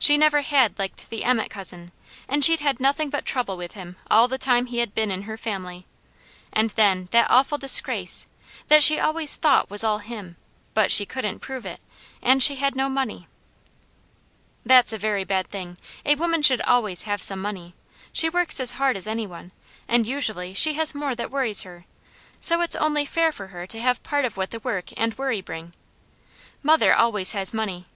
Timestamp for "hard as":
18.72-19.06